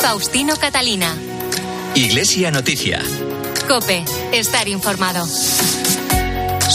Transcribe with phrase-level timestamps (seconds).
[0.00, 1.14] Faustino Catalina.
[1.94, 3.02] Iglesia Noticia.
[3.66, 5.26] Cope, estar informado.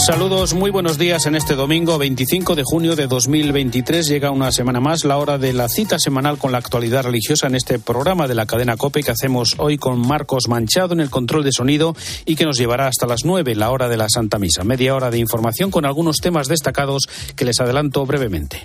[0.06, 4.06] Saludos, muy buenos días en este domingo 25 de junio de 2023.
[4.06, 7.54] Llega una semana más la hora de la cita semanal con la actualidad religiosa en
[7.54, 11.44] este programa de la cadena COPE que hacemos hoy con Marcos Manchado en el control
[11.44, 11.96] de sonido
[12.26, 14.64] y que nos llevará hasta las 9, la hora de la Santa Misa.
[14.64, 18.64] Media hora de información con algunos temas destacados que les adelanto brevemente.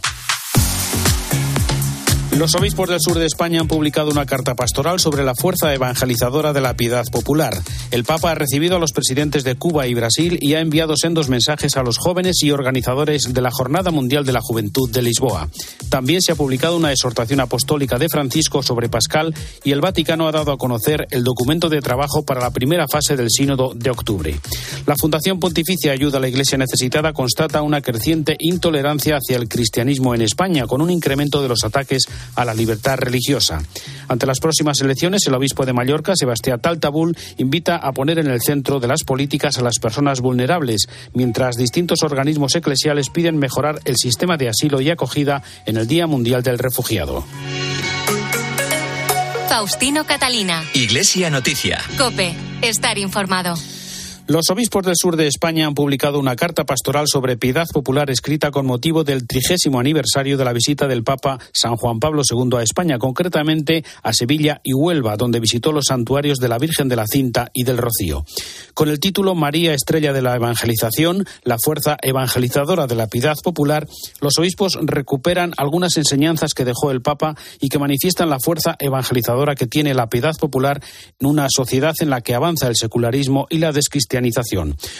[2.37, 6.53] Los obispos del sur de España han publicado una carta pastoral sobre la fuerza evangelizadora
[6.53, 7.57] de la piedad popular.
[7.89, 11.27] El Papa ha recibido a los presidentes de Cuba y Brasil y ha enviado sendos
[11.27, 15.49] mensajes a los jóvenes y organizadores de la Jornada Mundial de la Juventud de Lisboa.
[15.89, 19.33] También se ha publicado una exhortación apostólica de Francisco sobre Pascal
[19.63, 23.17] y el Vaticano ha dado a conocer el documento de trabajo para la primera fase
[23.17, 24.39] del Sínodo de octubre.
[24.89, 30.15] La Fundación Pontificia Ayuda a la Iglesia Necesitada constata una creciente intolerancia hacia el cristianismo
[30.15, 33.61] en España, con un incremento de los ataques a la libertad religiosa.
[34.07, 38.41] Ante las próximas elecciones, el obispo de Mallorca, Sebastián Taltabul, invita a poner en el
[38.41, 43.95] centro de las políticas a las personas vulnerables, mientras distintos organismos eclesiales piden mejorar el
[43.95, 47.23] sistema de asilo y acogida en el Día Mundial del Refugiado.
[49.49, 50.63] Faustino Catalina.
[50.73, 51.79] Iglesia Noticia.
[51.95, 53.53] Cope, estar informado.
[54.29, 58.51] Los obispos del sur de España han publicado una carta pastoral sobre piedad popular escrita
[58.51, 62.61] con motivo del trigésimo aniversario de la visita del Papa San Juan Pablo II a
[62.61, 67.07] España, concretamente a Sevilla y Huelva, donde visitó los santuarios de la Virgen de la
[67.07, 68.23] Cinta y del Rocío.
[68.75, 73.87] Con el título María Estrella de la Evangelización, la fuerza evangelizadora de la piedad popular,
[74.21, 79.55] los obispos recuperan algunas enseñanzas que dejó el Papa y que manifiestan la fuerza evangelizadora
[79.55, 80.83] que tiene la piedad popular
[81.19, 84.18] en una sociedad en la que avanza el secularismo y la descristianización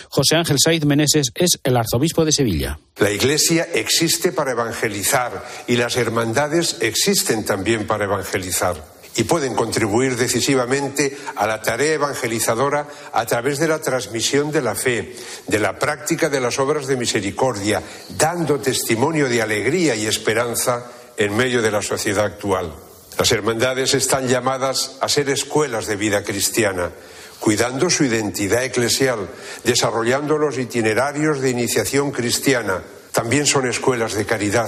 [0.09, 2.80] José Ángel Saiz Meneses es el arzobispo de Sevilla.
[2.98, 10.16] La Iglesia existe para evangelizar y las hermandades existen también para evangelizar y pueden contribuir
[10.16, 15.16] decisivamente a la tarea evangelizadora a través de la transmisión de la fe,
[15.47, 17.81] de la práctica de las obras de misericordia,
[18.18, 22.74] dando testimonio de alegría y esperanza en medio de la sociedad actual.
[23.18, 26.91] Las hermandades están llamadas a ser escuelas de vida cristiana
[27.39, 29.29] cuidando su identidad eclesial,
[29.63, 32.83] desarrollando los itinerarios de iniciación cristiana.
[33.11, 34.67] También son escuelas de caridad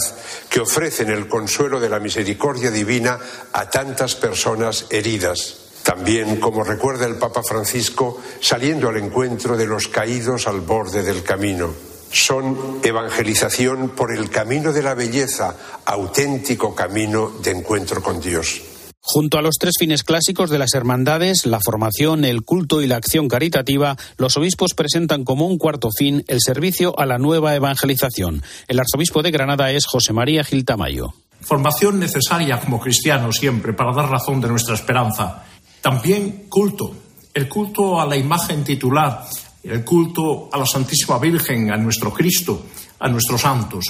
[0.49, 3.19] que ofrecen el consuelo de la misericordia divina
[3.53, 5.57] a tantas personas heridas.
[5.83, 11.23] También, como recuerda el Papa Francisco, saliendo al encuentro de los caídos al borde del
[11.23, 11.73] camino.
[12.11, 15.55] Son evangelización por el camino de la belleza,
[15.85, 18.61] auténtico camino de encuentro con Dios.
[19.03, 22.97] Junto a los tres fines clásicos de las hermandades, la formación, el culto y la
[22.97, 28.43] acción caritativa, los obispos presentan como un cuarto fin el servicio a la nueva evangelización.
[28.67, 31.15] El arzobispo de Granada es José María Gil Tamayo.
[31.41, 35.45] Formación necesaria como cristianos siempre para dar razón de nuestra esperanza.
[35.81, 36.95] También culto,
[37.33, 39.25] el culto a la imagen titular,
[39.63, 42.67] el culto a la Santísima Virgen, a nuestro Cristo,
[42.99, 43.85] a nuestros santos.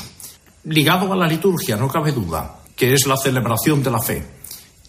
[0.64, 4.41] Ligado a la liturgia, no cabe duda, que es la celebración de la fe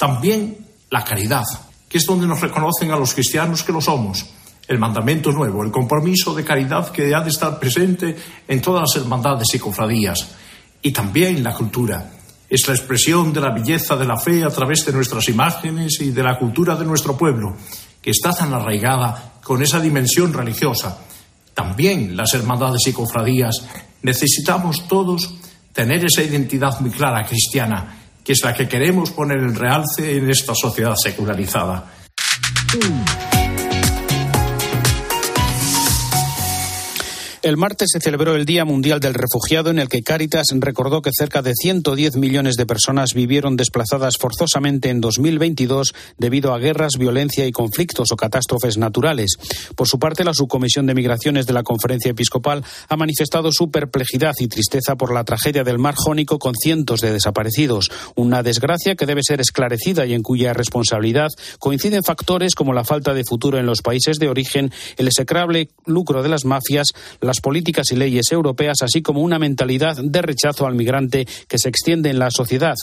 [0.02, 0.56] también
[0.90, 1.44] la caridad,
[1.88, 4.26] que es donde nos reconocen a los cristianos que lo somos.
[4.66, 8.16] El mandamiento nuevo, el compromiso de caridad que ha de estar presente
[8.48, 10.30] en todas las hermandades y cofradías.
[10.82, 12.10] Y también la cultura.
[12.50, 16.10] Es la expresión de la belleza de la fe a través de nuestras imágenes y
[16.10, 17.56] de la cultura de nuestro pueblo,
[18.02, 20.98] que está tan arraigada con esa dimensión religiosa.
[21.54, 23.68] También las hermandades y cofradías
[24.02, 25.32] necesitamos todos
[25.72, 30.30] tener esa identidad muy clara cristiana que es la que queremos poner en realce en
[30.30, 31.84] esta sociedad secularizada.
[37.42, 41.10] El martes se celebró el Día Mundial del Refugiado en el que Cáritas recordó que
[41.12, 47.44] cerca de 110 millones de personas vivieron desplazadas forzosamente en 2022 debido a guerras, violencia
[47.44, 49.32] y conflictos o catástrofes naturales.
[49.74, 54.34] Por su parte, la Subcomisión de Migraciones de la Conferencia Episcopal ha manifestado su perplejidad
[54.38, 59.06] y tristeza por la tragedia del Mar Jónico con cientos de desaparecidos, una desgracia que
[59.06, 63.66] debe ser esclarecida y en cuya responsabilidad coinciden factores como la falta de futuro en
[63.66, 68.30] los países de origen, el execrable lucro de las mafias, la las políticas y leyes
[68.30, 72.74] europeas, así como una mentalidad de rechazo al migrante que se extiende en la sociedad.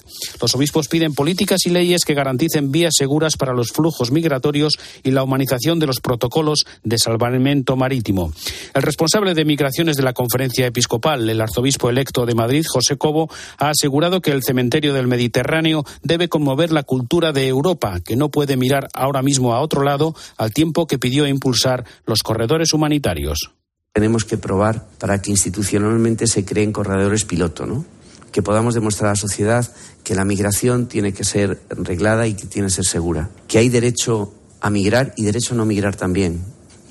[0.42, 4.74] Los obispos piden políticas y leyes que garanticen vías seguras para los flujos migratorios
[5.04, 8.34] y la humanización de los protocolos de salvamento marítimo.
[8.74, 13.30] El responsable de migraciones de la conferencia episcopal, el arzobispo electo de Madrid, José Cobo,
[13.60, 18.32] ha asegurado que el cementerio del Mediterráneo debe conmover la cultura de Europa, que no
[18.32, 23.52] puede mirar ahora mismo a otro lado, al tiempo que pidió impulsar los corredores humanitarios
[23.94, 27.86] tenemos que probar para que institucionalmente se creen corredores piloto, ¿no?
[28.32, 29.70] que podamos demostrar a la sociedad
[30.04, 33.70] que la migración tiene que ser reglada y que tiene que ser segura, que hay
[33.70, 36.42] derecho a migrar y derecho a no migrar también,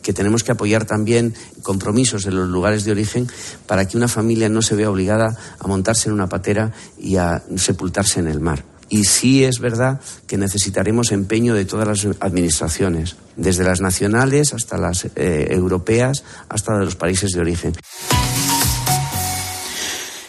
[0.02, 3.28] que tenemos que apoyar también compromisos en los lugares de origen
[3.66, 7.42] para que una familia no se vea obligada a montarse en una patera y a
[7.56, 8.64] sepultarse en el mar.
[8.88, 14.78] Y sí es verdad que necesitaremos empeño de todas las administraciones, desde las nacionales hasta
[14.78, 17.74] las eh, europeas, hasta de los países de origen.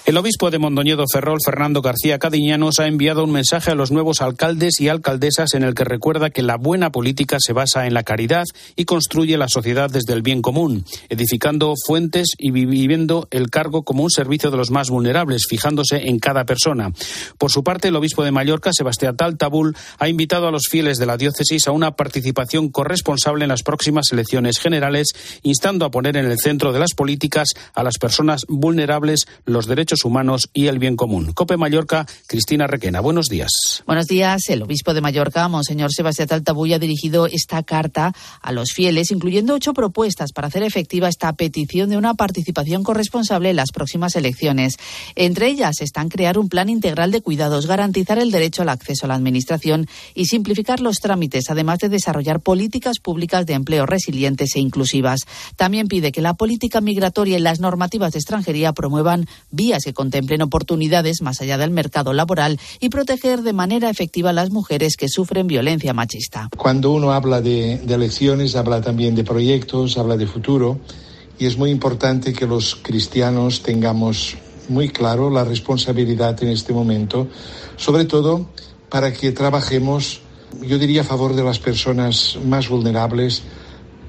[0.10, 4.22] El obispo de Mondoñedo Ferrol, Fernando García Cadiñanos, ha enviado un mensaje a los nuevos
[4.22, 8.02] alcaldes y alcaldesas en el que recuerda que la buena política se basa en la
[8.02, 8.46] caridad
[8.76, 14.02] y construye la sociedad desde el bien común, edificando fuentes y viviendo el cargo como
[14.02, 16.92] un servicio de los más vulnerables, fijándose en cada persona.
[17.38, 21.06] Por su parte, el obispo de Mallorca, Sebastián Taltabul, ha invitado a los fieles de
[21.06, 25.10] la diócesis a una participación corresponsable en las próximas elecciones generales,
[25.44, 29.99] instando a poner en el centro de las políticas a las personas vulnerables, los derechos
[30.06, 31.34] humanos y el bien común.
[31.34, 33.00] Cope Mallorca, Cristina Requena.
[33.02, 33.84] Buenos días.
[33.86, 34.50] Buenos días.
[34.50, 39.54] El obispo de Mallorca, Monseñor Sebastián Taltabulla, ha dirigido esta carta a los fieles, incluyendo
[39.54, 44.78] ocho propuestas para hacer efectiva esta petición de una participación corresponsable en las próximas elecciones.
[45.16, 49.10] Entre ellas están crear un plan integral de cuidados, garantizar el derecho al acceso a
[49.10, 54.60] la administración y simplificar los trámites, además de desarrollar políticas públicas de empleo resilientes e
[54.60, 55.22] inclusivas.
[55.56, 60.44] También pide que la política migratoria y las normativas de extranjería promuevan vías que contemplen
[60.44, 65.10] oportunidades más allá del mercado laboral y proteger de manera efectiva a las mujeres que
[65.10, 66.50] sufren violencia machista.
[66.56, 70.80] Cuando uno habla de, de elecciones, habla también de proyectos, habla de futuro
[71.40, 74.38] y es muy importante que los cristianos tengamos
[74.68, 77.28] muy claro la responsabilidad en este momento,
[77.78, 78.46] sobre todo
[78.90, 80.22] para que trabajemos,
[80.62, 83.42] yo diría, a favor de las personas más vulnerables,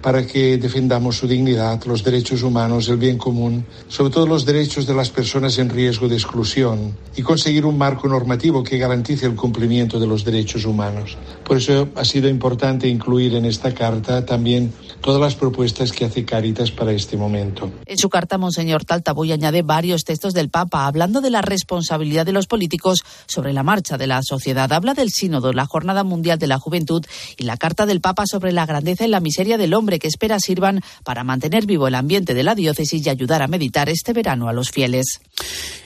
[0.02, 4.86] para que defendamos su dignidad, los derechos humanos, el bien común, sobre todo los derechos
[4.86, 9.34] de las personas en riesgo de exclusión y conseguir un marco normativo que garantice el
[9.34, 11.16] cumplimiento de los derechos humanos.
[11.44, 16.24] Por eso ha sido importante incluir en esta carta también todas las propuestas que hace
[16.24, 17.70] Caritas para este momento.
[17.86, 22.32] En su carta, Monseñor Taltaboy añade varios textos del Papa hablando de la responsabilidad de
[22.32, 24.72] los políticos sobre la marcha de la sociedad.
[24.72, 27.04] Habla del Sínodo, la Jornada Mundial de la Juventud
[27.36, 30.38] y la Carta del Papa sobre la grandeza y la miseria del hombre que espera
[30.38, 34.48] sirvan para mantener vivo el ambiente de la diócesis y ayudar a meditar este verano
[34.48, 35.20] a los fieles.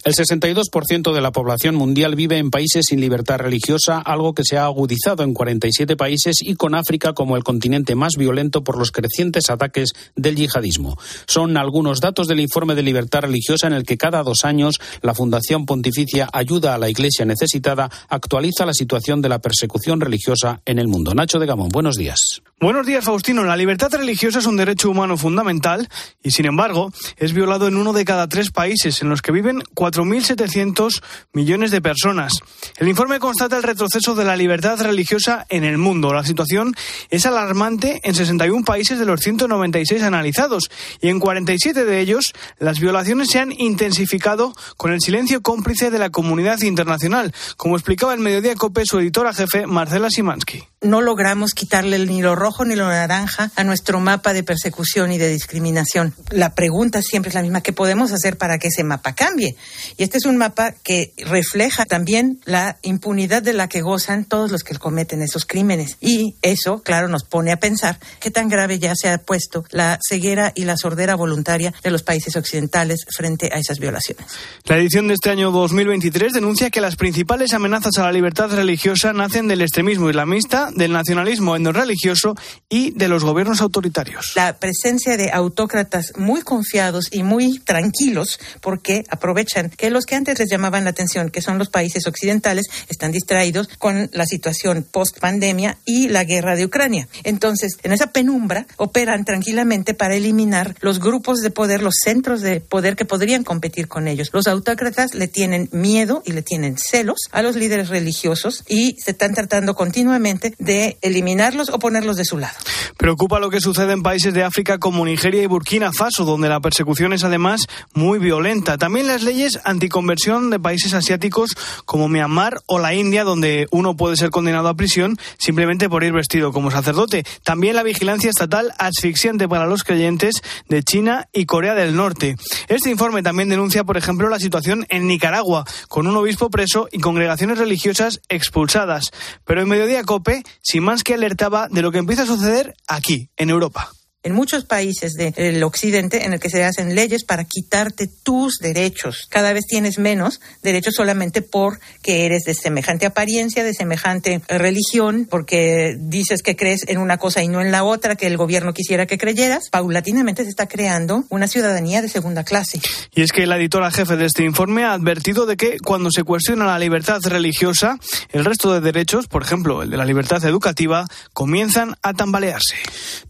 [0.05, 4.59] El 62% de la población mundial vive en países sin libertad religiosa, algo que se
[4.59, 8.93] ha agudizado en 47 países y con África como el continente más violento por los
[8.93, 10.99] crecientes ataques del yihadismo.
[11.27, 15.15] Son algunos datos del informe de libertad religiosa en el que cada dos años la
[15.15, 20.79] Fundación Pontificia Ayuda a la Iglesia Necesitada actualiza la situación de la persecución religiosa en
[20.79, 21.15] el mundo.
[21.15, 22.43] Nacho de Gamón, buenos días.
[22.61, 23.45] Buenos días, Faustino.
[23.45, 25.89] La libertad religiosa es un derecho humano fundamental
[26.23, 29.63] y, sin embargo, es violado en uno de cada tres países en los que viven
[29.95, 31.03] 4.700
[31.33, 32.41] millones de personas.
[32.79, 36.13] El informe constata el retroceso de la libertad religiosa en el mundo.
[36.13, 36.75] La situación
[37.11, 40.71] es alarmante en 61 países de los 196 analizados
[41.01, 45.99] y en 47 de ellos las violaciones se han intensificado con el silencio cómplice de
[45.99, 50.74] la comunidad internacional, como explicaba el Mediodía Cope su editora jefe Marcela Simansky.
[50.85, 55.19] No logramos quitarle el hilo rojo ni lo naranja a nuestro mapa de persecución y
[55.19, 56.15] de discriminación.
[56.31, 59.57] La pregunta siempre es la misma, ¿qué podemos hacer para que ese mapa cambie?
[59.97, 64.53] Y este es un mapa que refleja también la impunidad de la que gozan todos
[64.53, 65.97] los que cometen esos crímenes.
[66.01, 69.99] Y eso, claro, nos pone a pensar qué tan grave ya se ha puesto la
[70.07, 74.27] ceguera y la sordera voluntaria de los países occidentales frente a esas violaciones.
[74.65, 79.13] La edición de este año 2023 denuncia que las principales amenazas a la libertad religiosa
[79.13, 82.35] nacen del extremismo islamista, del nacionalismo religioso
[82.69, 84.33] y de los gobiernos autoritarios.
[84.37, 90.39] La presencia de autócratas muy confiados y muy tranquilos porque aprovechan que los que antes
[90.39, 95.19] les llamaban la atención, que son los países occidentales, están distraídos con la situación post
[95.19, 97.09] pandemia y la guerra de Ucrania.
[97.23, 102.61] Entonces, en esa penumbra operan tranquilamente para eliminar los grupos de poder, los centros de
[102.61, 104.31] poder que podrían competir con ellos.
[104.33, 109.13] Los autócratas le tienen miedo y le tienen celos a los líderes religiosos y se
[109.13, 112.55] están tratando continuamente de eliminarlos o ponerlos de su lado.
[112.97, 116.61] Preocupa lo que sucede en países de África como Nigeria y Burkina Faso, donde la
[116.61, 118.79] persecución es además muy violenta.
[118.79, 121.51] También las leyes anticonversión de países asiáticos
[121.85, 126.13] como Myanmar o la India, donde uno puede ser condenado a prisión simplemente por ir
[126.13, 127.25] vestido como sacerdote.
[127.43, 130.37] También la vigilancia estatal asfixiante para los creyentes
[130.69, 132.37] de China y Corea del Norte.
[132.69, 137.01] Este informe también denuncia, por ejemplo, la situación en Nicaragua, con un obispo preso y
[137.01, 139.11] congregaciones religiosas expulsadas.
[139.45, 143.91] Pero en Mediodía Cope, Simansky alertaba de lo que empieza a suceder aquí, en Europa.
[144.25, 149.27] En muchos países del occidente en el que se hacen leyes para quitarte tus derechos.
[149.31, 155.97] Cada vez tienes menos derechos solamente porque eres de semejante apariencia, de semejante religión, porque
[155.99, 159.07] dices que crees en una cosa y no en la otra que el gobierno quisiera
[159.07, 159.69] que creyeras.
[159.71, 162.81] Paulatinamente se está creando una ciudadanía de segunda clase.
[163.15, 166.25] Y es que la editora jefe de este informe ha advertido de que cuando se
[166.25, 167.99] cuestiona la libertad religiosa,
[168.33, 172.77] el resto de derechos, por ejemplo el de la libertad educativa, comienzan a tambalearse.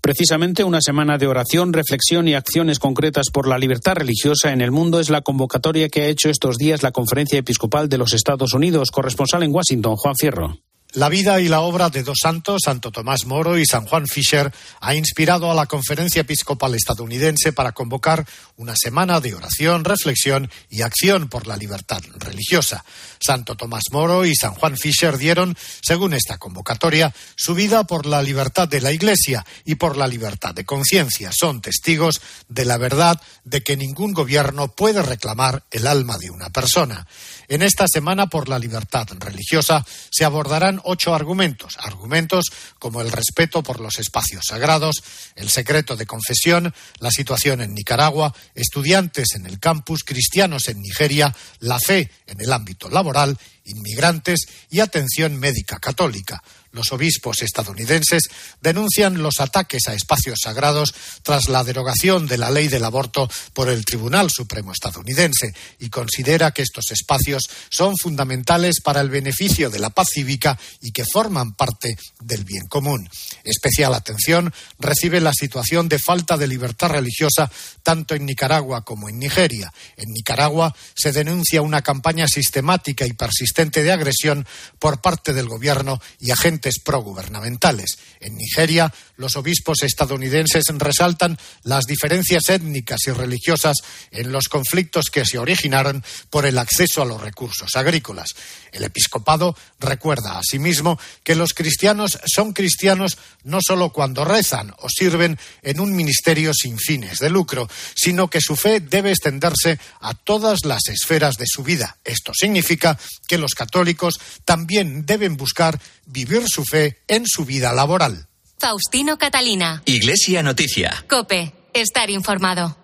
[0.01, 4.71] Precisamente una semana de oración, reflexión y acciones concretas por la libertad religiosa en el
[4.71, 8.53] mundo es la convocatoria que ha hecho estos días la Conferencia Episcopal de los Estados
[8.53, 8.91] Unidos.
[8.91, 10.59] Corresponsal en Washington, Juan Fierro.
[10.95, 14.53] La vida y la obra de dos santos, Santo Tomás Moro y San Juan Fisher,
[14.81, 18.25] ha inspirado a la Conferencia Episcopal estadounidense para convocar
[18.59, 22.85] una semana de oración, reflexión y acción por la libertad religiosa.
[23.19, 28.23] Santo Tomás Moro y San Juan Fisher dieron, según esta convocatoria, su vida por la
[28.23, 31.33] libertad de la Iglesia y por la libertad de conciencia.
[31.33, 36.51] Son testigos de la verdad de que ningún gobierno puede reclamar el alma de una
[36.51, 37.09] persona.
[37.49, 42.47] En esta semana por la libertad religiosa se abordarán ocho argumentos, argumentos
[42.79, 44.97] como el respeto por los espacios sagrados,
[45.37, 51.35] el secreto de confesión, la situación en Nicaragua, estudiantes en el campus, cristianos en Nigeria,
[51.61, 56.43] la fe en el ámbito laboral, inmigrantes y atención médica católica.
[56.75, 58.25] Los obispos estadounidenses
[58.61, 63.69] denuncian los ataques a espacios sagrados tras la derogación de la ley del aborto por
[63.69, 69.79] el Tribunal Supremo estadounidense y considera que estos espacios son fundamentales para el beneficio de
[69.79, 73.09] la paz cívica y que forman parte del bien común.
[73.45, 77.53] Especial atención recibe la situación de falta de libertad religiosa
[77.85, 79.73] tanto en Nicaragua como en Nigeria.
[79.97, 84.45] En Nicaragua se denuncia una campaña sistemática y persistente de agresión
[84.81, 87.99] por parte del gobierno y agentes progubernamentales.
[88.21, 93.77] En Nigeria, los obispos estadounidenses resaltan las diferencias étnicas y religiosas
[94.11, 98.31] en los conflictos que se originaron por el acceso a los recursos agrícolas.
[98.73, 105.39] El episcopado recuerda asimismo que los cristianos son cristianos no solo cuando rezan o sirven
[105.63, 110.65] en un ministerio sin fines de lucro, sino que su fe debe extenderse a todas
[110.65, 111.99] las esferas de su vida.
[112.05, 118.29] Esto significa que los católicos también deben buscar vivir su fe en su vida laboral.
[118.59, 119.83] Faustino Catalina.
[119.87, 121.05] Iglesia Noticia.
[121.09, 121.53] Cope.
[121.75, 122.77] Estar informado.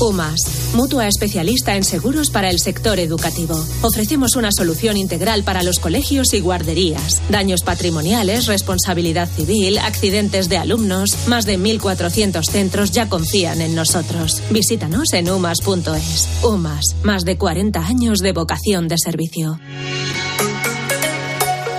[0.00, 3.54] UMAS, mutua especialista en seguros para el sector educativo.
[3.82, 7.22] Ofrecemos una solución integral para los colegios y guarderías.
[7.30, 11.28] Daños patrimoniales, responsabilidad civil, accidentes de alumnos.
[11.28, 14.42] Más de 1.400 centros ya confían en nosotros.
[14.50, 16.28] Visítanos en umas.es.
[16.42, 19.60] UMAS, más de 40 años de vocación de servicio.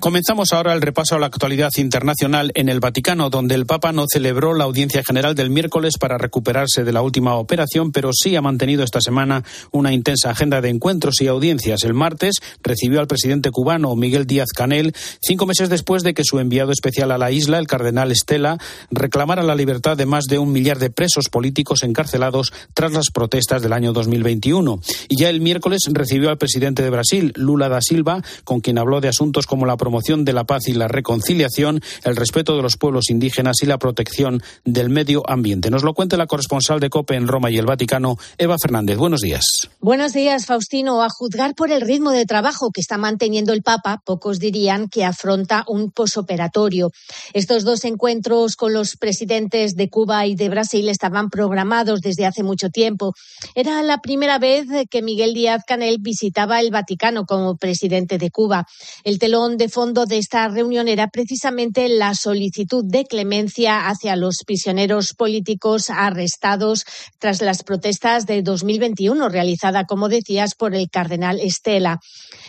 [0.00, 4.06] Comenzamos ahora el repaso a la actualidad internacional en el Vaticano, donde el Papa no
[4.10, 8.40] celebró la audiencia general del miércoles para recuperarse de la última operación, pero sí ha
[8.40, 11.84] mantenido esta semana una intensa agenda de encuentros y audiencias.
[11.84, 16.38] El martes recibió al presidente cubano Miguel Díaz Canel, cinco meses después de que su
[16.38, 18.56] enviado especial a la isla, el cardenal Estela,
[18.90, 23.60] reclamara la libertad de más de un millar de presos políticos encarcelados tras las protestas
[23.60, 24.80] del año 2021.
[25.10, 29.02] Y ya el miércoles recibió al presidente de Brasil, Lula da Silva, con quien habló
[29.02, 32.76] de asuntos como la promoción de la paz y la reconciliación, el respeto de los
[32.76, 35.68] pueblos indígenas y la protección del medio ambiente.
[35.68, 38.96] Nos lo cuenta la corresponsal de COPE en Roma y el Vaticano, Eva Fernández.
[38.96, 39.42] Buenos días.
[39.80, 41.02] Buenos días, Faustino.
[41.02, 45.04] A juzgar por el ritmo de trabajo que está manteniendo el Papa, pocos dirían que
[45.04, 46.92] afronta un posoperatorio.
[47.34, 52.42] Estos dos encuentros con los presidentes de Cuba y de Brasil estaban programados desde hace
[52.42, 53.12] mucho tiempo.
[53.54, 58.66] Era la primera vez que Miguel Díaz Canel visitaba el Vaticano como presidente de Cuba.
[59.04, 64.44] El telón de fondo de esta reunión era precisamente la solicitud de clemencia hacia los
[64.44, 66.84] prisioneros políticos arrestados
[67.18, 71.98] tras las protestas de 2021 realizada, como decías, por el cardenal Estela.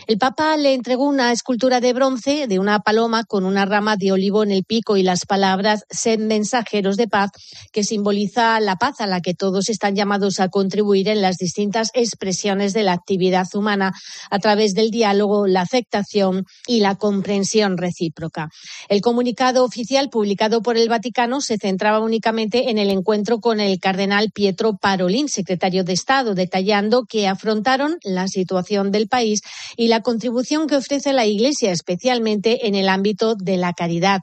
[0.07, 4.11] El Papa le entregó una escultura de bronce de una paloma con una rama de
[4.11, 7.29] olivo en el pico y las palabras sed mensajeros de paz,
[7.71, 11.91] que simboliza la paz a la que todos están llamados a contribuir en las distintas
[11.93, 13.93] expresiones de la actividad humana
[14.29, 18.49] a través del diálogo, la aceptación y la comprensión comprensión recíproca.
[18.89, 23.79] El comunicado oficial publicado por el Vaticano se centraba únicamente en el encuentro con el
[23.79, 29.41] cardenal Pietro Parolin, secretario de Estado, detallando que afrontaron la situación del país
[29.77, 34.21] y la contribución que ofrece la Iglesia, especialmente en el ámbito de la caridad.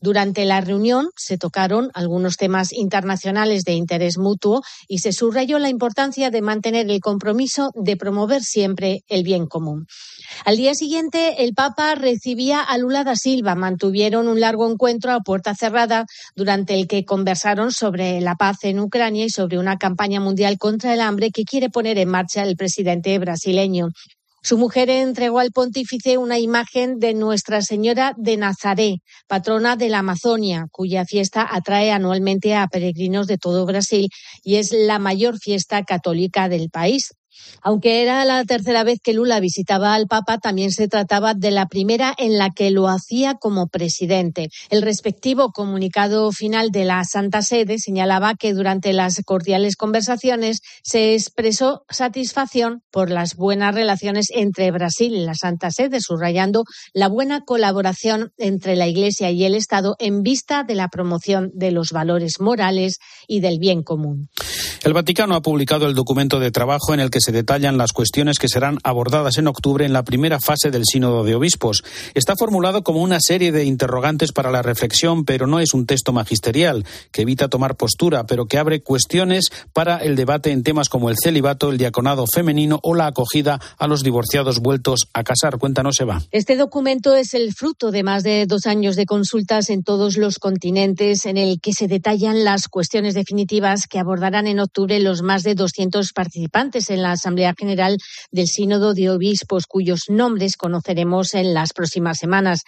[0.00, 5.68] Durante la reunión se tocaron algunos temas internacionales de interés mutuo y se subrayó la
[5.68, 9.86] importancia de mantener el compromiso de promover siempre el bien común.
[10.44, 13.54] Al día siguiente, el Papa recibía a Lula da Silva.
[13.54, 18.80] Mantuvieron un largo encuentro a puerta cerrada durante el que conversaron sobre la paz en
[18.80, 22.56] Ucrania y sobre una campaña mundial contra el hambre que quiere poner en marcha el
[22.56, 23.88] presidente brasileño.
[24.42, 29.98] Su mujer entregó al pontífice una imagen de Nuestra Señora de Nazaret, patrona de la
[29.98, 34.08] Amazonia, cuya fiesta atrae anualmente a peregrinos de todo Brasil
[34.42, 37.10] y es la mayor fiesta católica del país.
[37.62, 41.66] Aunque era la tercera vez que Lula visitaba al Papa, también se trataba de la
[41.66, 44.48] primera en la que lo hacía como presidente.
[44.70, 51.14] El respectivo comunicado final de la Santa Sede señalaba que durante las cordiales conversaciones se
[51.14, 57.42] expresó satisfacción por las buenas relaciones entre Brasil y la Santa Sede, subrayando la buena
[57.42, 62.40] colaboración entre la Iglesia y el Estado en vista de la promoción de los valores
[62.40, 64.28] morales y del bien común.
[64.82, 68.38] El Vaticano ha publicado el documento de trabajo en el que se detallan las cuestiones
[68.38, 71.82] que serán abordadas en octubre en la primera fase del Sínodo de Obispos.
[72.14, 76.12] Está formulado como una serie de interrogantes para la reflexión, pero no es un texto
[76.12, 81.10] magisterial que evita tomar postura, pero que abre cuestiones para el debate en temas como
[81.10, 85.58] el celibato, el diaconado femenino o la acogida a los divorciados vueltos a casar.
[85.58, 86.22] Cuéntanos, Eva.
[86.30, 90.38] Este documento es el fruto de más de dos años de consultas en todos los
[90.38, 95.42] continentes en el que se detallan las cuestiones definitivas que abordarán en octubre los más
[95.42, 97.96] de 200 participantes en la Asamblea General
[98.30, 102.62] del Sínodo de Obispos, cuyos nombres conoceremos en las próximas semanas.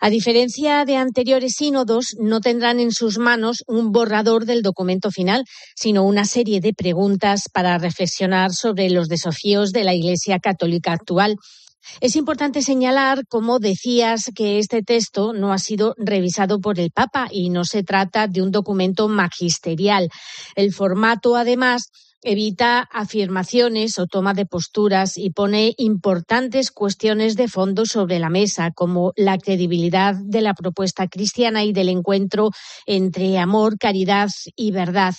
[0.00, 5.44] A diferencia de anteriores sínodos, no tendrán en sus manos un borrador del documento final,
[5.74, 11.36] sino una serie de preguntas para reflexionar sobre los desafíos de la Iglesia Católica actual.
[12.00, 17.28] Es importante señalar, como decías, que este texto no ha sido revisado por el Papa
[17.30, 20.08] y no se trata de un documento magisterial.
[20.56, 21.88] El formato, además,
[22.26, 28.72] evita afirmaciones o toma de posturas y pone importantes cuestiones de fondo sobre la mesa,
[28.72, 32.50] como la credibilidad de la propuesta cristiana y del encuentro
[32.84, 35.14] entre amor, caridad y verdad.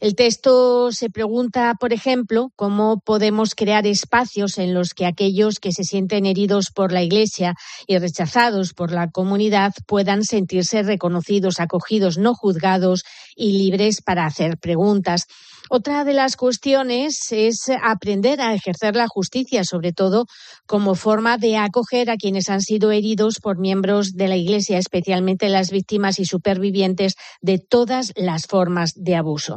[0.00, 5.72] El texto se pregunta, por ejemplo, cómo podemos crear espacios en los que aquellos que
[5.72, 7.54] se sienten heridos por la Iglesia
[7.86, 14.58] y rechazados por la comunidad puedan sentirse reconocidos, acogidos, no juzgados y libres para hacer
[14.58, 15.26] preguntas.
[15.68, 20.26] Otra de las cuestiones es aprender a ejercer la justicia, sobre todo
[20.66, 25.48] como forma de acoger a quienes han sido heridos por miembros de la Iglesia, especialmente
[25.48, 29.56] las víctimas y supervivientes de todas las formas de abuso.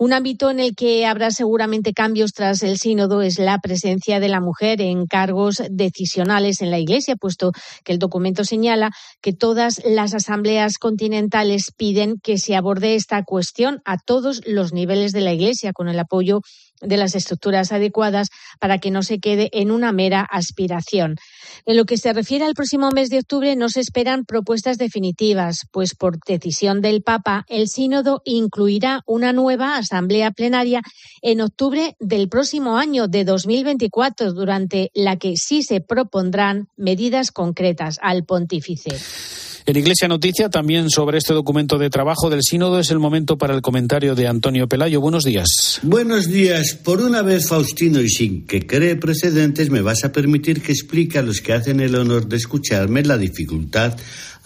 [0.00, 4.28] Un ámbito en el que habrá seguramente cambios tras el sínodo es la presencia de
[4.28, 7.52] la mujer en cargos decisionales en la Iglesia, puesto
[7.84, 8.90] que el documento señala
[9.22, 15.12] que todas las asambleas continentales piden que se aborde esta cuestión a todos los niveles
[15.12, 16.40] de la Iglesia con el apoyo
[16.80, 18.28] de las estructuras adecuadas
[18.60, 21.16] para que no se quede en una mera aspiración.
[21.64, 25.66] En lo que se refiere al próximo mes de octubre no se esperan propuestas definitivas,
[25.72, 30.82] pues por decisión del Papa el sínodo incluirá una nueva asamblea plenaria
[31.22, 37.98] en octubre del próximo año de 2024, durante la que sí se propondrán medidas concretas
[38.02, 39.45] al pontífice.
[39.68, 43.52] En Iglesia Noticia, también sobre este documento de trabajo del Sínodo, es el momento para
[43.52, 45.00] el comentario de Antonio Pelayo.
[45.00, 45.80] Buenos días.
[45.82, 46.78] Buenos días.
[46.84, 51.18] Por una vez, Faustino, y sin que cree precedentes, me vas a permitir que explique
[51.18, 53.96] a los que hacen el honor de escucharme la dificultad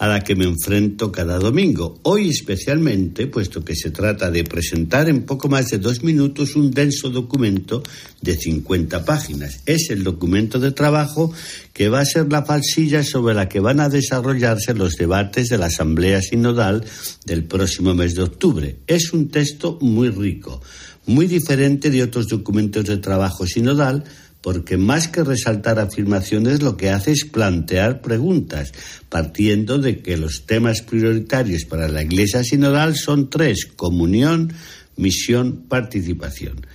[0.01, 2.01] a la que me enfrento cada domingo.
[2.05, 6.71] Hoy especialmente, puesto que se trata de presentar en poco más de dos minutos un
[6.71, 7.83] denso documento
[8.23, 9.61] de 50 páginas.
[9.67, 11.31] Es el documento de trabajo
[11.75, 15.59] que va a ser la falsilla sobre la que van a desarrollarse los debates de
[15.59, 16.83] la Asamblea Sinodal
[17.27, 18.77] del próximo mes de octubre.
[18.87, 20.63] Es un texto muy rico,
[21.05, 24.05] muy diferente de otros documentos de trabajo sinodal,
[24.43, 28.73] porque más que resaltar afirmaciones lo que hace es plantear preguntas,
[29.09, 34.53] partiendo de que los temas prioritarios para la Iglesia sinodal son tres, comunión,
[34.97, 36.67] misión, participación.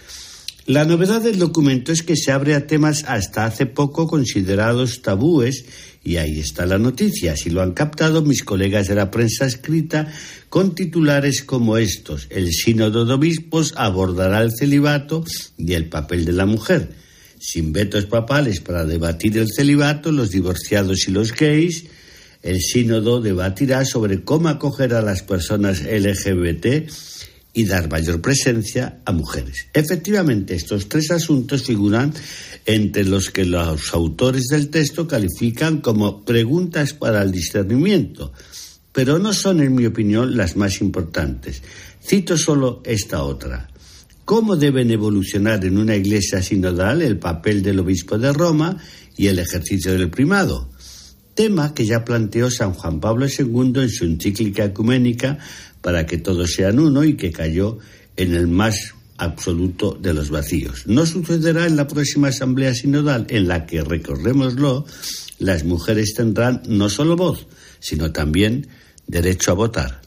[0.67, 5.65] La novedad del documento es que se abre a temas hasta hace poco considerados tabúes
[6.04, 7.38] y ahí está la noticia.
[7.38, 10.12] Si lo han captado mis colegas de la prensa escrita
[10.49, 12.25] con titulares como estos.
[12.32, 15.23] El sínodo de obispos abordará el celibato
[15.56, 17.05] y el papel de la mujer
[17.39, 21.86] sin vetos papales para debatir el celibato, los divorciados y los gays,
[22.41, 26.88] el sínodo debatirá sobre cómo acoger a las personas LGBT
[27.56, 29.67] y dar mayor presencia a mujeres.
[29.74, 32.13] Efectivamente, estos tres asuntos figuran
[32.65, 38.34] entre los que los autores del texto califican como preguntas para el discernimiento,
[38.91, 41.62] pero no son, en mi opinión, las más importantes.
[42.06, 43.69] Cito solo esta otra.
[44.26, 48.78] Cómo deben evolucionar en una iglesia sinodal el papel del obispo de Roma
[49.16, 50.70] y el ejercicio del primado,
[51.36, 55.38] tema que ya planteó San Juan Pablo II en su encíclica ecuménica
[55.82, 57.78] para que todos sean uno y que cayó
[58.18, 60.88] en el más absoluto de los vacíos.
[60.88, 64.86] No sucederá en la próxima Asamblea Sinodal, en la que, recordémoslo,
[65.40, 67.48] las mujeres tendrán no solo voz,
[67.80, 68.68] sino también
[69.08, 70.05] derecho a votar.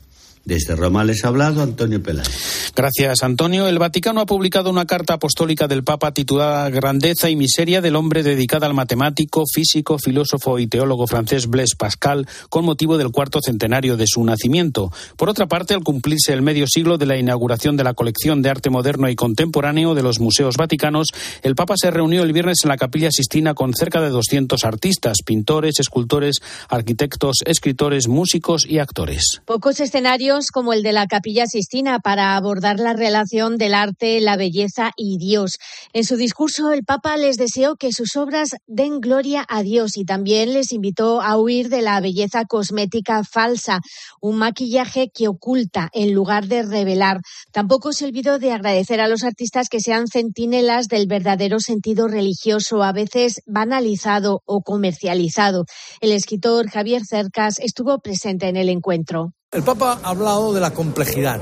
[0.49, 2.73] Desde Roma les ha hablado Antonio Peláez.
[2.75, 3.69] Gracias, Antonio.
[3.69, 8.23] El Vaticano ha publicado una carta apostólica del Papa titulada Grandeza y miseria del hombre
[8.23, 13.99] dedicada al matemático, físico, filósofo y teólogo francés Blaise Pascal con motivo del cuarto centenario
[13.99, 14.91] de su nacimiento.
[15.19, 18.49] Por otra parte, al cumplirse el medio siglo de la inauguración de la colección de
[18.49, 21.09] arte moderno y contemporáneo de los museos vaticanos,
[21.43, 25.19] el Papa se reunió el viernes en la Capilla Sistina con cerca de 200 artistas,
[25.27, 26.37] pintores, escultores,
[26.71, 29.43] arquitectos, escritores, músicos y actores.
[29.45, 34.37] Pocos escenarios como el de la Capilla Sistina para abordar la relación del arte, la
[34.37, 35.59] belleza y Dios.
[35.93, 40.05] En su discurso, el Papa les deseó que sus obras den gloria a Dios y
[40.05, 43.81] también les invitó a huir de la belleza cosmética falsa,
[44.21, 47.21] un maquillaje que oculta en lugar de revelar.
[47.53, 52.83] Tampoco se olvidó de agradecer a los artistas que sean centinelas del verdadero sentido religioso,
[52.83, 55.65] a veces banalizado o comercializado.
[56.01, 59.33] El escritor Javier Cercas estuvo presente en el encuentro.
[59.51, 61.41] El Papa ha hablado de la complejidad,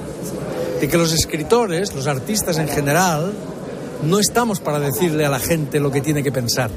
[0.80, 3.32] de que los escritores, los artistas en general,
[4.04, 6.70] no estamos para decirle a la gente lo que tiene que pensar.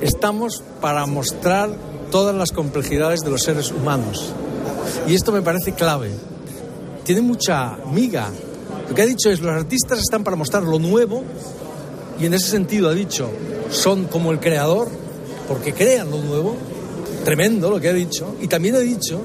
[0.00, 1.70] Estamos para mostrar
[2.10, 4.32] todas las complejidades de los seres humanos.
[5.06, 6.10] Y esto me parece clave.
[7.04, 8.28] Tiene mucha miga.
[8.88, 11.22] Lo que ha dicho es, los artistas están para mostrar lo nuevo
[12.18, 13.30] y en ese sentido ha dicho,
[13.70, 14.88] son como el creador,
[15.46, 16.56] porque crean lo nuevo.
[17.24, 18.34] Tremendo lo que ha dicho.
[18.40, 19.20] Y también ha dicho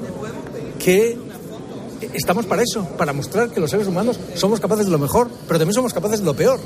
[0.84, 1.17] que
[2.13, 5.60] estamos para eso, para mostrar que los seres humanos somos capaces de lo mejor, pero
[5.60, 6.60] también somos capaces de lo peor.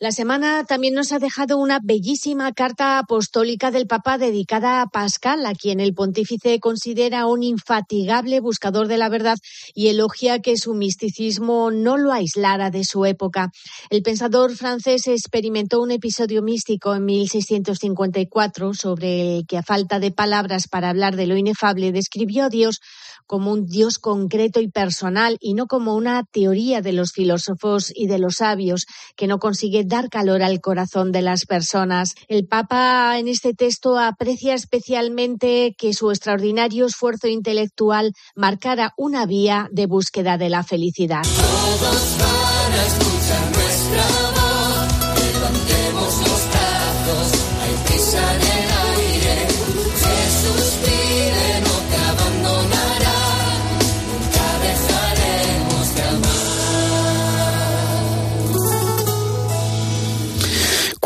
[0.00, 5.46] La semana también nos ha dejado una bellísima carta apostólica del Papa dedicada a Pascal,
[5.46, 9.36] a quien el pontífice considera un infatigable buscador de la verdad
[9.72, 13.50] y elogia que su misticismo no lo aislara de su época.
[13.88, 20.10] El pensador francés experimentó un episodio místico en 1654 sobre el que, a falta de
[20.10, 22.80] palabras para hablar de lo inefable, describió a Dios
[23.26, 28.06] como un Dios concreto y personal y no como una teoría de los filósofos y
[28.06, 32.14] de los sabios que no consigue dar calor al corazón de las personas.
[32.28, 39.68] El Papa en este texto aprecia especialmente que su extraordinario esfuerzo intelectual marcara una vía
[39.72, 41.22] de búsqueda de la felicidad.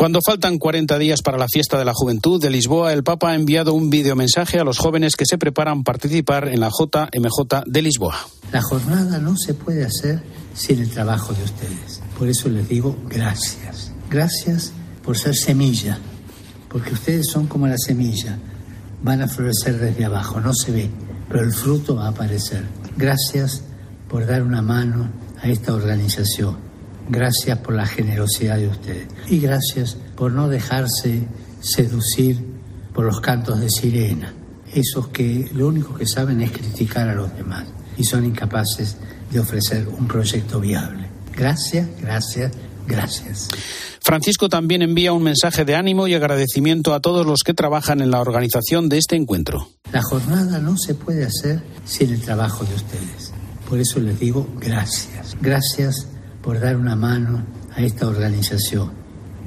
[0.09, 3.35] Cuando faltan 40 días para la fiesta de la juventud de Lisboa, el Papa ha
[3.35, 7.81] enviado un videomensaje a los jóvenes que se preparan a participar en la JMJ de
[7.83, 8.17] Lisboa.
[8.51, 10.23] La jornada no se puede hacer
[10.55, 12.01] sin el trabajo de ustedes.
[12.17, 13.91] Por eso les digo gracias.
[14.09, 14.71] Gracias
[15.03, 15.99] por ser semilla,
[16.69, 18.39] porque ustedes son como la semilla.
[19.03, 20.89] Van a florecer desde abajo, no se ve,
[21.29, 22.63] pero el fruto va a aparecer.
[22.97, 23.61] Gracias
[24.07, 25.07] por dar una mano
[25.39, 26.68] a esta organización
[27.09, 29.07] Gracias por la generosidad de ustedes.
[29.27, 31.23] Y gracias por no dejarse
[31.59, 32.37] seducir
[32.93, 34.33] por los cantos de sirena.
[34.73, 37.65] Esos que lo único que saben es criticar a los demás
[37.97, 38.97] y son incapaces
[39.31, 41.09] de ofrecer un proyecto viable.
[41.35, 42.51] Gracias, gracias,
[42.87, 43.47] gracias.
[44.01, 48.11] Francisco también envía un mensaje de ánimo y agradecimiento a todos los que trabajan en
[48.11, 49.67] la organización de este encuentro.
[49.91, 53.31] La jornada no se puede hacer sin el trabajo de ustedes.
[53.67, 55.35] Por eso les digo gracias.
[55.41, 56.07] Gracias
[56.49, 57.43] por dar una mano
[57.75, 58.89] a esta organización.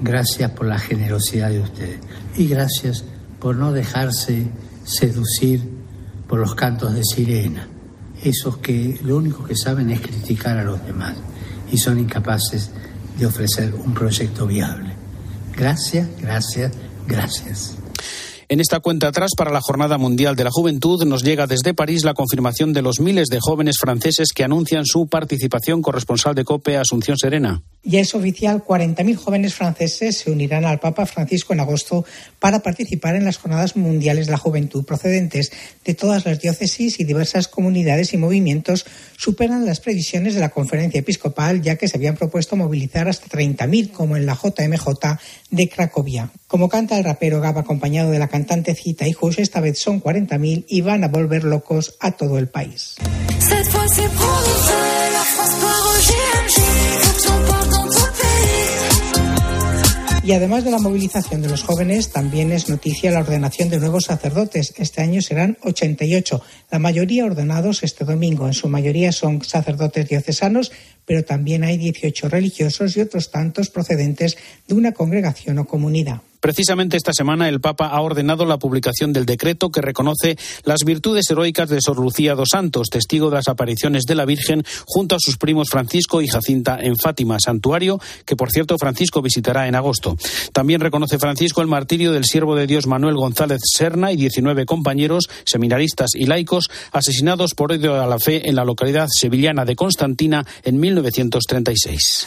[0.01, 1.99] Gracias por la generosidad de ustedes.
[2.37, 3.03] Y gracias
[3.41, 4.47] por no dejarse
[4.85, 5.69] seducir
[6.29, 7.67] por los cantos de sirena.
[8.23, 11.17] Esos que lo único que saben es criticar a los demás
[11.73, 12.71] y son incapaces
[13.19, 14.93] de ofrecer un proyecto viable.
[15.57, 16.71] Gracias, gracias,
[17.09, 17.82] gracias.
[18.53, 22.05] En esta cuenta atrás para la Jornada Mundial de la Juventud nos llega desde París
[22.05, 26.77] la confirmación de los miles de jóvenes franceses que anuncian su participación corresponsal de COPE
[26.77, 27.63] Asunción Serena.
[27.83, 32.05] Ya es oficial, 40.000 jóvenes franceses se unirán al Papa Francisco en agosto
[32.41, 35.51] para participar en las Jornadas Mundiales de la Juventud procedentes
[35.83, 38.85] de todas las diócesis y diversas comunidades y movimientos
[39.17, 43.93] superan las previsiones de la conferencia episcopal ya que se habían propuesto movilizar hasta 30.000
[43.93, 45.19] como en la JMJ
[45.51, 46.31] de Cracovia.
[46.53, 50.03] Como canta el rapero Gab acompañado de la cantante Cita y Hush, esta vez son
[50.03, 52.97] 40.000 y van a volver locos a todo el país.
[60.23, 64.05] Y además de la movilización de los jóvenes, también es noticia la ordenación de nuevos
[64.05, 64.75] sacerdotes.
[64.77, 68.47] Este año serán 88, la mayoría ordenados este domingo.
[68.47, 70.71] En su mayoría son sacerdotes diocesanos,
[71.07, 74.37] pero también hay 18 religiosos y otros tantos procedentes
[74.69, 76.21] de una congregación o comunidad.
[76.43, 81.31] Precisamente esta semana el Papa ha ordenado la publicación del decreto que reconoce las virtudes
[81.31, 85.21] heroicas de Sor Lucía dos Santos, testigo de las apariciones de la Virgen junto a
[85.21, 90.17] sus primos Francisco y Jacinta en Fátima, santuario que por cierto Francisco visitará en agosto.
[90.53, 95.31] También reconoce Francisco el martirio del siervo de Dios Manuel González Serna y 19 compañeros,
[95.45, 100.45] seminaristas y laicos asesinados por odio a la fe en la localidad sevillana de Constantina
[100.65, 102.27] en 1936.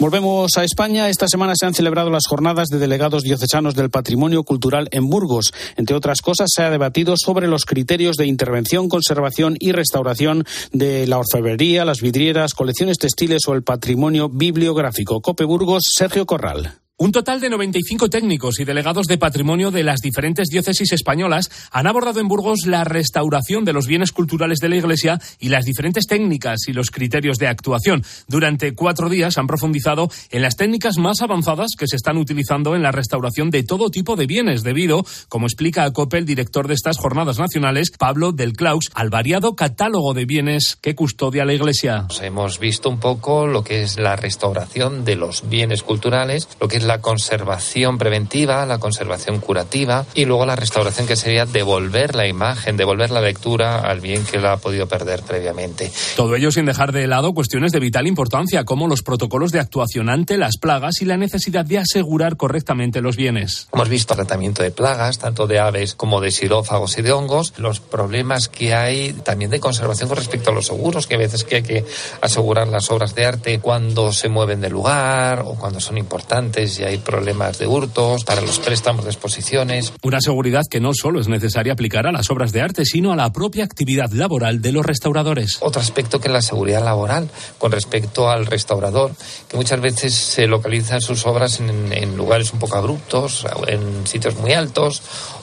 [0.00, 1.10] Volvemos a España.
[1.10, 5.52] Esta semana se han celebrado las jornadas de delegados diocesanos del patrimonio cultural en Burgos.
[5.76, 11.06] Entre otras cosas, se ha debatido sobre los criterios de intervención, conservación y restauración de
[11.06, 15.20] la orfebrería, las vidrieras, colecciones textiles o el patrimonio bibliográfico.
[15.20, 16.80] Cope Burgos, Sergio Corral.
[17.02, 21.86] Un total de 95 técnicos y delegados de patrimonio de las diferentes diócesis españolas han
[21.86, 26.04] abordado en Burgos la restauración de los bienes culturales de la Iglesia y las diferentes
[26.06, 28.04] técnicas y los criterios de actuación.
[28.28, 32.82] Durante cuatro días han profundizado en las técnicas más avanzadas que se están utilizando en
[32.82, 36.74] la restauración de todo tipo de bienes, debido, como explica a COPE el director de
[36.74, 42.08] estas jornadas nacionales, Pablo del Claus, al variado catálogo de bienes que custodia la Iglesia.
[42.20, 46.76] Hemos visto un poco lo que es la restauración de los bienes culturales, lo que
[46.76, 52.26] es la conservación preventiva, la conservación curativa y luego la restauración que sería devolver la
[52.26, 55.90] imagen, devolver la lectura al bien que la ha podido perder previamente.
[56.16, 60.08] Todo ello sin dejar de lado cuestiones de vital importancia como los protocolos de actuación
[60.08, 63.68] ante las plagas y la necesidad de asegurar correctamente los bienes.
[63.72, 67.80] Hemos visto tratamiento de plagas, tanto de aves como de sirófagos y de hongos, los
[67.80, 71.56] problemas que hay también de conservación con respecto a los seguros, que a veces que
[71.56, 71.84] hay que
[72.20, 76.98] asegurar las obras de arte cuando se mueven de lugar o cuando son importantes hay
[76.98, 79.92] problemas de hurtos, para los préstamos de exposiciones.
[80.02, 83.16] Una seguridad que no solo es necesaria aplicar a las obras de arte, sino a
[83.16, 85.58] la propia actividad laboral de los restauradores.
[85.60, 89.12] Otro aspecto que es la seguridad laboral con respecto al restaurador,
[89.48, 94.36] que muchas veces se localizan sus obras en, en lugares un poco abruptos, en sitios
[94.36, 95.02] muy altos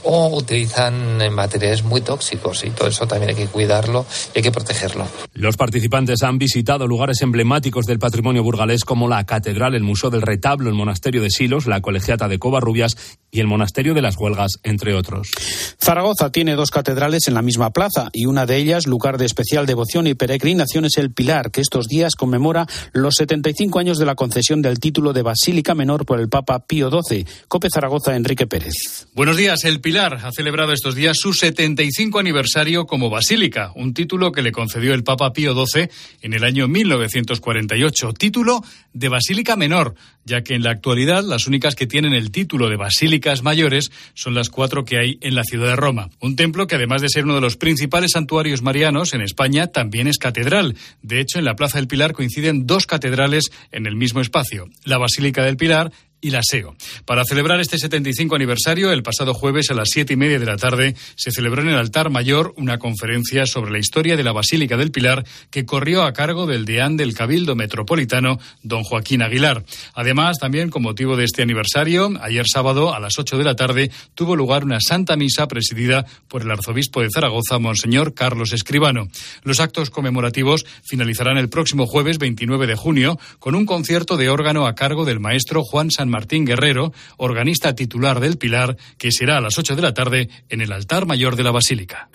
[0.10, 4.52] o utilizan materiales muy tóxicos y todo eso también hay que cuidarlo y hay que
[4.54, 5.06] protegerlo.
[5.34, 10.22] Los participantes han visitado lugares emblemáticos del patrimonio burgalés como la Catedral, el Museo del
[10.22, 12.96] Retablo, el Monasterio de Silos, la Colegiata de Covarrubias
[13.32, 15.30] y el Monasterio de las Huelgas, entre otros.
[15.78, 19.66] Zaragoza tiene dos catedrales en la misma plaza y una de ellas, lugar de especial
[19.66, 24.16] devoción y peregrinación, es el Pilar, que estos días conmemora los 75 años de la
[24.16, 27.26] concesión del título de Basílica Menor por el Papa Pío XII.
[27.50, 29.08] Cope Zaragoza, Enrique Pérez.
[29.14, 29.66] Buenos días.
[29.66, 34.52] El Pilar ha celebrado estos días su 75 aniversario como basílica, un título que le
[34.52, 35.90] concedió el Papa Pío XII
[36.22, 38.62] en el año 1948, título
[38.94, 42.76] de basílica menor, ya que en la actualidad las únicas que tienen el título de
[42.76, 46.10] basílicas mayores son las cuatro que hay en la ciudad de Roma.
[46.20, 50.08] Un templo que además de ser uno de los principales santuarios marianos en España, también
[50.08, 50.76] es catedral.
[51.02, 55.00] De hecho, en la Plaza del Pilar coinciden dos catedrales en el mismo espacio, la
[55.00, 56.76] Basílica del Pilar y la SEO.
[57.06, 60.58] Para celebrar este 75 aniversario, el pasado jueves a las siete y media de la
[60.58, 64.78] tarde se celebró en el altar mayor una conferencia sobre la historia de la Basílica
[64.78, 69.64] del Pilar que corrió a cargo del deán del Cabildo Metropolitano, don Joaquín Aguilar.
[69.94, 73.92] Además, también con motivo de este aniversario, ayer sábado a las 8 de la tarde
[74.16, 79.08] tuvo lugar una santa misa presidida por el arzobispo de Zaragoza, Monseñor Carlos Escribano.
[79.44, 84.66] Los actos conmemorativos finalizarán el próximo jueves 29 de junio con un concierto de órgano
[84.66, 89.42] a cargo del maestro Juan San Martín Guerrero, organista titular del Pilar, que será a
[89.42, 92.10] las 8 de la tarde en el altar mayor de la Basílica.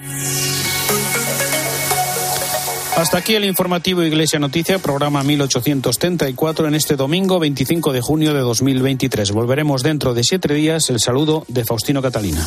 [2.97, 8.41] Hasta aquí el informativo Iglesia Noticia, programa 1834 en este domingo 25 de junio de
[8.41, 9.33] 2023.
[9.33, 10.91] Volveremos dentro de siete días.
[10.91, 12.47] El saludo de Faustino Catalina.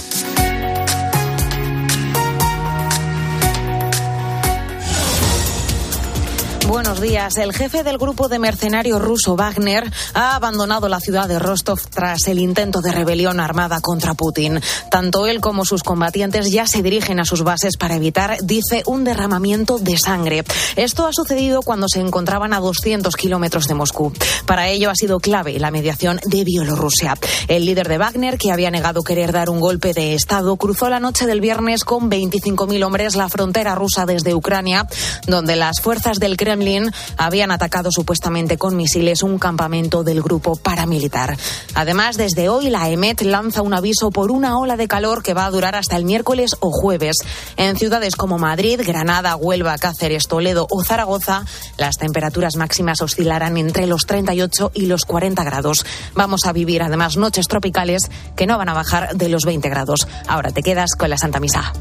[6.95, 7.35] Buenos días.
[7.35, 12.25] El jefe del grupo de mercenarios ruso Wagner ha abandonado la ciudad de Rostov tras
[12.29, 14.61] el intento de rebelión armada contra Putin.
[14.89, 19.03] Tanto él como sus combatientes ya se dirigen a sus bases para evitar, dice, un
[19.03, 20.45] derramamiento de sangre.
[20.77, 24.13] Esto ha sucedido cuando se encontraban a 200 kilómetros de Moscú.
[24.45, 27.17] Para ello ha sido clave la mediación de Bielorrusia.
[27.49, 31.01] El líder de Wagner, que había negado querer dar un golpe de Estado, cruzó la
[31.01, 34.87] noche del viernes con 25.000 hombres la frontera rusa desde Ucrania,
[35.27, 36.85] donde las fuerzas del Kremlin
[37.17, 41.37] habían atacado supuestamente con misiles un campamento del grupo paramilitar.
[41.73, 45.45] Además, desde hoy la EMET lanza un aviso por una ola de calor que va
[45.45, 47.17] a durar hasta el miércoles o jueves.
[47.57, 51.45] En ciudades como Madrid, Granada, Huelva, Cáceres, Toledo o Zaragoza,
[51.77, 55.85] las temperaturas máximas oscilarán entre los 38 y los 40 grados.
[56.13, 60.07] Vamos a vivir además noches tropicales que no van a bajar de los 20 grados.
[60.27, 61.73] Ahora te quedas con la Santa Misa.